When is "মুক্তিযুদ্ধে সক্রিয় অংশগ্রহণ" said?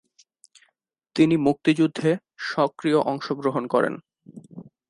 1.37-3.63